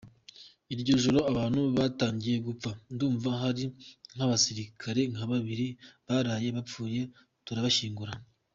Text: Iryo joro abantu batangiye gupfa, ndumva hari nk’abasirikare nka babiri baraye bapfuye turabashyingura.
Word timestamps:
Iryo 0.73 0.93
joro 1.03 1.19
abantu 1.31 1.61
batangiye 1.77 2.37
gupfa, 2.47 2.71
ndumva 2.93 3.29
hari 3.41 3.63
nk’abasirikare 4.15 5.01
nka 5.13 5.25
babiri 5.31 5.67
baraye 6.07 6.47
bapfuye 6.57 7.01
turabashyingura. 7.45 8.13